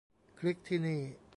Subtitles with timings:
[0.37, 1.01] คลิกที่นี่